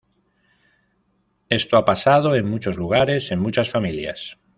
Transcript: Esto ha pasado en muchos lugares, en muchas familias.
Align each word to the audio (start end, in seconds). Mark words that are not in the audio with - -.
Esto 1.47 1.77
ha 1.77 1.85
pasado 1.85 2.35
en 2.35 2.49
muchos 2.49 2.75
lugares, 2.75 3.29
en 3.29 3.39
muchas 3.39 3.69
familias. 3.69 4.39